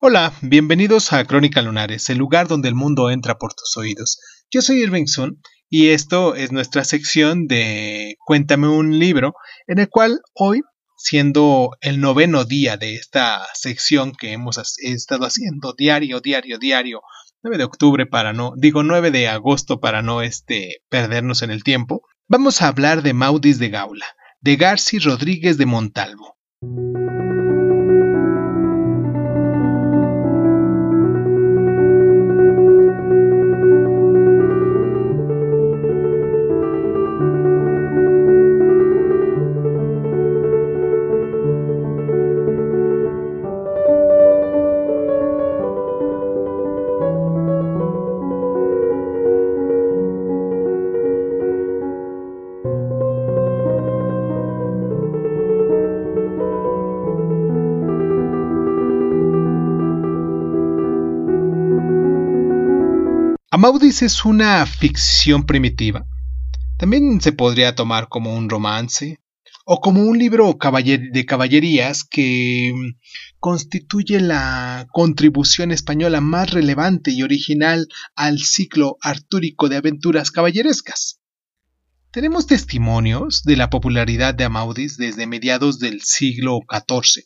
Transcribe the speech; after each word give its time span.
Hola, 0.00 0.32
bienvenidos 0.42 1.12
a 1.12 1.24
Crónica 1.24 1.60
Lunares, 1.60 2.08
el 2.08 2.18
lugar 2.18 2.46
donde 2.46 2.68
el 2.68 2.76
mundo 2.76 3.10
entra 3.10 3.36
por 3.36 3.54
tus 3.54 3.76
oídos. 3.76 4.20
Yo 4.48 4.62
soy 4.62 4.80
Irving 4.80 5.06
Sun 5.06 5.42
y 5.68 5.88
esto 5.88 6.36
es 6.36 6.52
nuestra 6.52 6.84
sección 6.84 7.48
de 7.48 8.14
Cuéntame 8.24 8.68
un 8.68 9.00
libro, 9.00 9.34
en 9.66 9.80
el 9.80 9.88
cual 9.88 10.20
hoy, 10.34 10.62
siendo 10.96 11.72
el 11.80 12.00
noveno 12.00 12.44
día 12.44 12.76
de 12.76 12.94
esta 12.94 13.44
sección 13.54 14.12
que 14.12 14.30
hemos 14.30 14.60
estado 14.78 15.24
haciendo 15.24 15.74
diario, 15.76 16.20
diario, 16.20 16.60
diario, 16.60 17.00
9 17.42 17.58
de 17.58 17.64
octubre 17.64 18.06
para 18.06 18.32
no, 18.32 18.52
digo 18.56 18.84
9 18.84 19.10
de 19.10 19.26
agosto 19.26 19.80
para 19.80 20.00
no 20.00 20.22
este, 20.22 20.76
perdernos 20.88 21.42
en 21.42 21.50
el 21.50 21.64
tiempo, 21.64 22.02
vamos 22.28 22.62
a 22.62 22.68
hablar 22.68 23.02
de 23.02 23.14
Maudis 23.14 23.58
de 23.58 23.70
Gaula, 23.70 24.06
de 24.40 24.54
Garci 24.54 25.00
Rodríguez 25.00 25.58
de 25.58 25.66
Montalvo. 25.66 26.38
Amaudis 63.50 64.02
es 64.02 64.26
una 64.26 64.66
ficción 64.66 65.46
primitiva. 65.46 66.06
También 66.76 67.18
se 67.22 67.32
podría 67.32 67.74
tomar 67.74 68.08
como 68.10 68.34
un 68.34 68.50
romance 68.50 69.20
o 69.64 69.80
como 69.80 70.02
un 70.02 70.18
libro 70.18 70.54
de 70.54 71.24
caballerías 71.24 72.04
que 72.04 72.74
mm, 72.74 73.00
constituye 73.38 74.20
la 74.20 74.86
contribución 74.92 75.70
española 75.70 76.20
más 76.20 76.50
relevante 76.50 77.10
y 77.10 77.22
original 77.22 77.88
al 78.14 78.38
ciclo 78.40 78.98
artúrico 79.00 79.70
de 79.70 79.76
aventuras 79.76 80.30
caballerescas. 80.30 81.22
Tenemos 82.10 82.46
testimonios 82.46 83.44
de 83.44 83.56
la 83.56 83.70
popularidad 83.70 84.34
de 84.34 84.44
Amaudis 84.44 84.98
desde 84.98 85.26
mediados 85.26 85.78
del 85.78 86.02
siglo 86.02 86.60
XIV. 86.70 87.24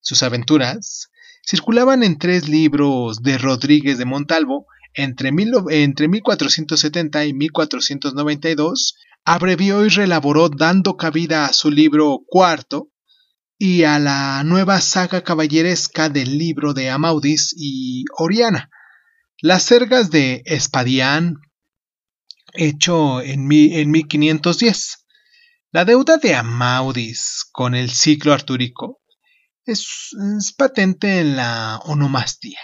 Sus 0.00 0.22
aventuras 0.22 1.08
circulaban 1.44 2.04
en 2.04 2.16
tres 2.16 2.48
libros 2.48 3.22
de 3.22 3.38
Rodríguez 3.38 3.98
de 3.98 4.04
Montalvo 4.04 4.68
entre, 4.94 5.32
1470 5.32 7.24
y 7.26 7.34
1492, 7.34 8.96
abrevió 9.24 9.84
y 9.84 9.88
relaboró 9.88 10.48
dando 10.48 10.96
cabida 10.96 11.46
a 11.46 11.52
su 11.52 11.70
libro 11.70 12.20
cuarto 12.26 12.90
y 13.58 13.84
a 13.84 13.98
la 13.98 14.42
nueva 14.44 14.80
saga 14.80 15.22
caballeresca 15.22 16.08
del 16.08 16.38
libro 16.38 16.74
de 16.74 16.90
Amaudis 16.90 17.54
y 17.56 18.04
Oriana, 18.16 18.70
las 19.40 19.64
sergas 19.64 20.10
de 20.10 20.42
Espadián, 20.46 21.36
hecho 22.52 23.20
en, 23.20 23.50
en 23.50 23.90
1510. 23.90 25.06
La 25.72 25.84
deuda 25.84 26.18
de 26.18 26.34
Amaudis 26.34 27.46
con 27.50 27.74
el 27.74 27.90
ciclo 27.90 28.32
artúrico 28.32 29.00
es 29.66 30.54
patente 30.56 31.18
en 31.20 31.36
la 31.36 31.80
onomastía 31.84 32.60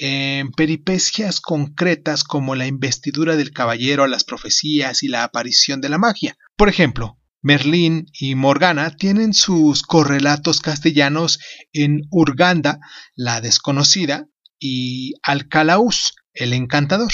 en 0.00 0.52
peripecias 0.52 1.40
concretas 1.40 2.22
como 2.22 2.54
la 2.54 2.66
investidura 2.66 3.34
del 3.34 3.50
caballero 3.50 4.04
a 4.04 4.08
las 4.08 4.22
profecías 4.22 5.02
y 5.02 5.08
la 5.08 5.24
aparición 5.24 5.80
de 5.80 5.88
la 5.88 5.98
magia. 5.98 6.38
Por 6.56 6.68
ejemplo, 6.68 7.18
Merlín 7.42 8.06
y 8.12 8.36
Morgana 8.36 8.94
tienen 8.96 9.34
sus 9.34 9.82
correlatos 9.82 10.60
castellanos 10.60 11.40
en 11.72 12.02
Urganda, 12.10 12.78
la 13.16 13.40
desconocida, 13.40 14.26
y 14.60 15.14
Alcalaus, 15.22 16.14
el 16.32 16.52
encantador. 16.52 17.12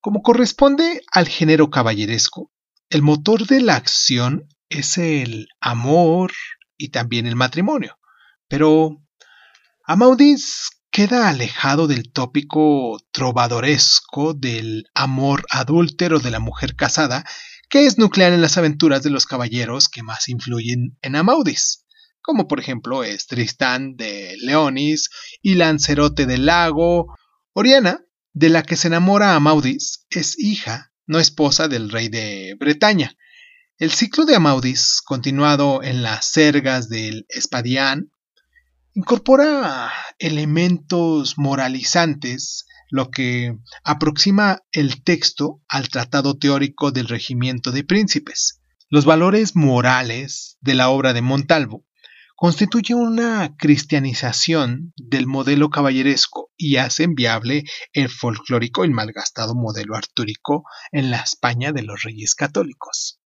Como 0.00 0.22
corresponde 0.22 1.02
al 1.12 1.28
género 1.28 1.68
caballeresco, 1.68 2.50
el 2.88 3.02
motor 3.02 3.46
de 3.46 3.60
la 3.60 3.76
acción 3.76 4.48
es 4.68 4.96
el 4.96 5.48
amor 5.60 6.32
y 6.78 6.88
también 6.88 7.26
el 7.26 7.36
matrimonio. 7.36 7.98
Pero 8.48 9.02
Amaudis 9.84 10.70
queda 10.96 11.28
alejado 11.28 11.88
del 11.88 12.10
tópico 12.10 12.98
trovadoresco 13.12 14.32
del 14.32 14.86
amor 14.94 15.44
adúltero 15.50 16.20
de 16.20 16.30
la 16.30 16.40
mujer 16.40 16.74
casada, 16.74 17.26
que 17.68 17.84
es 17.84 17.98
nuclear 17.98 18.32
en 18.32 18.40
las 18.40 18.56
aventuras 18.56 19.02
de 19.02 19.10
los 19.10 19.26
caballeros 19.26 19.90
que 19.90 20.02
más 20.02 20.26
influyen 20.30 20.96
en 21.02 21.16
Amaudis, 21.16 21.84
como 22.22 22.48
por 22.48 22.60
ejemplo 22.60 23.04
es 23.04 23.26
Tristán 23.26 23.96
de 23.96 24.38
Leonis 24.40 25.10
y 25.42 25.56
Lancerote 25.56 26.24
del 26.24 26.46
Lago. 26.46 27.14
Oriana, 27.52 28.00
de 28.32 28.48
la 28.48 28.62
que 28.62 28.76
se 28.76 28.88
enamora 28.88 29.34
Amaudis, 29.34 30.06
es 30.08 30.38
hija, 30.38 30.94
no 31.06 31.18
esposa 31.18 31.68
del 31.68 31.90
rey 31.90 32.08
de 32.08 32.56
Bretaña. 32.58 33.14
El 33.76 33.90
ciclo 33.90 34.24
de 34.24 34.36
Amaudis, 34.36 35.02
continuado 35.04 35.82
en 35.82 36.02
las 36.02 36.24
sergas 36.24 36.88
del 36.88 37.26
Espadián, 37.28 38.12
incorpora 38.96 39.92
elementos 40.18 41.36
moralizantes, 41.36 42.64
lo 42.88 43.10
que 43.10 43.54
aproxima 43.84 44.62
el 44.72 45.04
texto 45.04 45.60
al 45.68 45.90
tratado 45.90 46.38
teórico 46.38 46.92
del 46.92 47.06
regimiento 47.06 47.72
de 47.72 47.84
príncipes. 47.84 48.62
Los 48.88 49.04
valores 49.04 49.54
morales 49.54 50.56
de 50.62 50.74
la 50.74 50.88
obra 50.88 51.12
de 51.12 51.20
Montalvo 51.20 51.84
constituyen 52.36 52.98
una 52.98 53.54
cristianización 53.58 54.94
del 54.96 55.26
modelo 55.26 55.68
caballeresco 55.68 56.50
y 56.56 56.76
hacen 56.76 57.14
viable 57.14 57.64
el 57.92 58.08
folclórico 58.08 58.86
y 58.86 58.88
malgastado 58.88 59.54
modelo 59.54 59.94
artúrico 59.94 60.64
en 60.90 61.10
la 61.10 61.18
España 61.18 61.72
de 61.72 61.82
los 61.82 62.02
reyes 62.02 62.34
católicos. 62.34 63.20